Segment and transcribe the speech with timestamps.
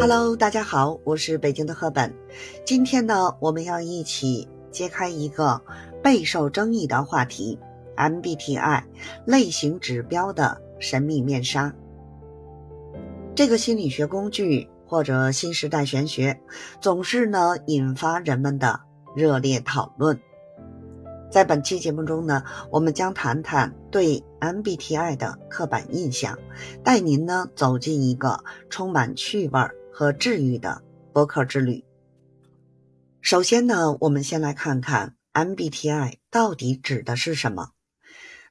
[0.00, 2.14] Hello，大家好，我是北京的赫本。
[2.64, 5.60] 今天呢，我们要一起揭开一个
[6.02, 7.58] 备受争议的话题
[7.98, 8.82] ——MBTI
[9.26, 11.74] 类型指标的神秘面纱。
[13.34, 16.40] 这个心理学工具或者新时代玄学，
[16.80, 18.80] 总是呢引发人们的
[19.14, 20.18] 热烈讨论。
[21.30, 26.38] 在本期节目中呢，我们将谈谈对 MBTI 的刻板印象，
[26.82, 30.82] 带您呢走进一个充满趣味儿和治愈的
[31.12, 31.84] 博客之旅。
[33.20, 37.72] 首先呢，我们先来看看 MBTI 到底指的是什么。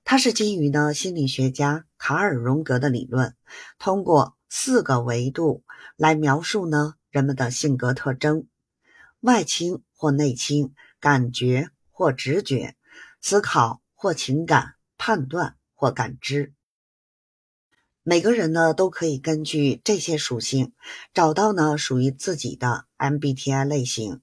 [0.03, 3.35] 它是基于呢心理学家卡尔荣格的理论，
[3.79, 5.63] 通过四个维度
[5.97, 8.45] 来描述呢人们的性格特征：
[9.21, 11.71] 外倾或内倾，感觉。
[11.89, 12.75] 或直觉、
[13.19, 16.53] 思考或情感、判断或感知，
[18.09, 20.73] 每个人呢都可以根据这些属性
[21.13, 24.21] 找到呢属于自己的 MBTI 类型，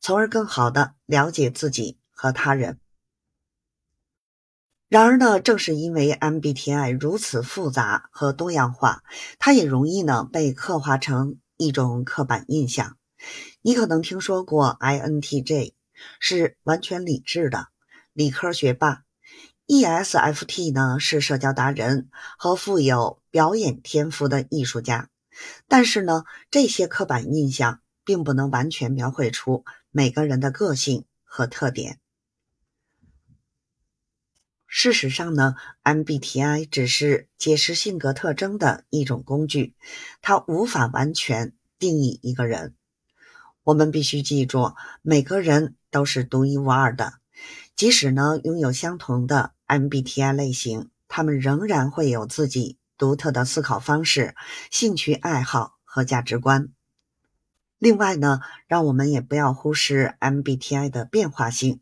[0.00, 2.80] 从而更好的了解自己和他人。
[4.88, 9.02] 然而呢，正是因为 MBTI 如此复杂和多样化，
[9.38, 12.96] 它也容易呢被刻画成一种刻板印象。
[13.60, 15.74] 你可能听说过 INTJ。
[16.20, 17.68] 是完全理智的
[18.12, 19.04] 理科学霸
[19.66, 25.08] ，ESFT 呢是社交达人和富有表演天赋的艺术家。
[25.68, 32.00] 但是呢，这些刻板印象并不能完全描绘出每个人的个性和特点。
[34.66, 39.74] 事实上呢，MBTI 只是解释性格特征的一种工具，
[40.22, 42.74] 它无法完全定义一个人。
[43.62, 47.14] 我们必须记住，每个人都是独一无二的，
[47.74, 54.34] 即使呢拥有相同的 MBTI 类型，他们仍然会有自己独特的思考方式、
[54.70, 56.68] 兴趣爱好和价值观。
[57.78, 61.80] 另外呢，让我们也不要忽视 MBTI 的变化性。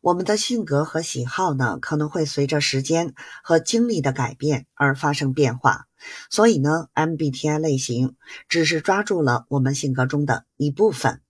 [0.00, 5.86] 我们的性格和喜好呢，可能会随着时间和经历的改变而发生变化。
[6.30, 8.16] 所以呢，MBTI 类型
[8.48, 11.20] 只是抓住了我们性格中的一部分，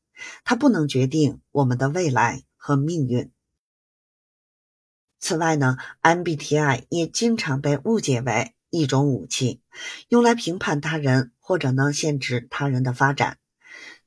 [0.44, 3.31] 它不能决定我们的未来和命运。
[5.22, 9.60] 此外呢，MBTI 也经常被误解为一种武器，
[10.09, 13.38] 用来评判他人或者呢限制他人的发展。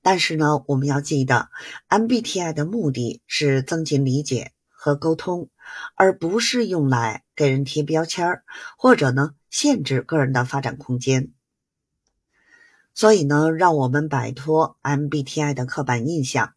[0.01, 1.47] 但是呢，我们要记得
[1.87, 5.49] ，MBTI 的目的是增进理解和沟通，
[5.95, 8.43] 而不是用来给人贴标签儿，
[8.77, 11.31] 或者呢限制个人的发展空间。
[12.93, 16.55] 所以呢，让我们摆脱 MBTI 的刻板印象，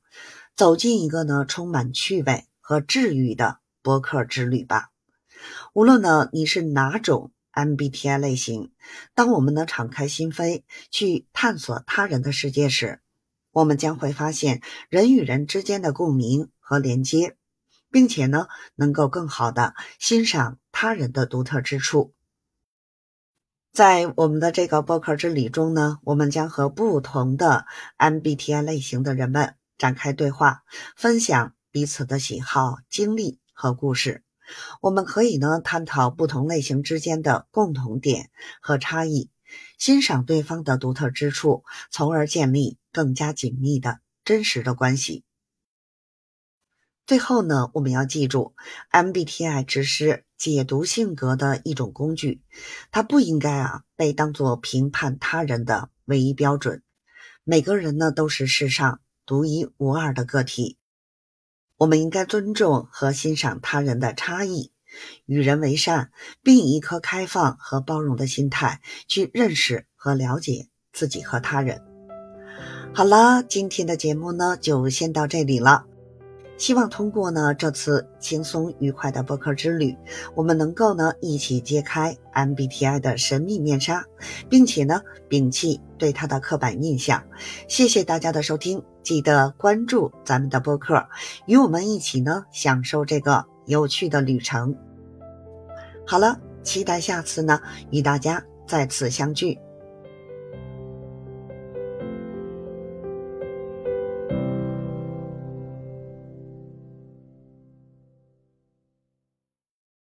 [0.57, 4.91] 走进一个呢充满趣味和治愈的博客之旅吧。
[5.73, 8.71] 无论呢你是哪种 MBTI 类型，
[9.15, 13.01] 当我们呢敞开心扉去探索他人的世界时，
[13.51, 14.61] 我们将会发现
[14.91, 17.35] 人与人之间的共鸣和连接，
[17.91, 22.13] 并且呢，能够更好的欣赏他人的独特之处。
[23.73, 27.65] 在我们的这个播客之旅中呢，我们将和不同的
[27.97, 30.63] MBTI 类型的人们展开对话，
[30.95, 34.23] 分享彼此的喜好、经历和故事。
[34.81, 38.31] 我们可以呢，探讨不同类型之间的共同点
[38.63, 39.31] 和差异。
[39.79, 45.25] 欣赏对方的独特之处，从而建立更加紧密的真实的关系。
[47.05, 48.55] 最后呢，我们要记住
[48.93, 52.43] ，MBTI 只是解读性格的一种工具，
[52.93, 56.83] 它不应该啊被当作评判他人的唯一标准。
[57.43, 60.78] 每个人呢都是世上独一无二的个体，
[61.79, 64.73] 我们应该尊重和欣赏他人的差异。
[65.27, 66.11] 与人为善，
[66.43, 71.83] 并以一颗开放和包容的心态去认识和了解自己和他人。
[72.93, 75.85] 好了，今天的节目呢就先到这里了。
[76.57, 79.97] 希望通过呢这次轻松愉快的播客之旅，
[80.35, 84.05] 我们能够呢一起揭开 MBTI 的神秘面纱，
[84.49, 87.23] 并且呢摒弃对它的刻板印象。
[87.69, 91.03] 谢谢大家的收听，记得关注咱们的播客，
[91.47, 94.77] 与我们一起呢享受这个有趣的旅程。
[96.07, 97.59] 好了，期待下次呢
[97.91, 99.59] 与大家再次相聚。